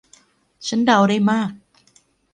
[0.67, 1.51] ฉันเดาได้มาก